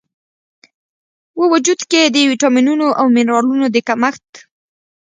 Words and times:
و 1.39 1.41
وجود 1.53 1.79
کې 1.89 2.01
د 2.05 2.17
ویټامینونو 2.31 2.87
او 2.99 3.05
منرالونو 3.15 3.65
د 3.71 3.77
کمښت 3.87 4.27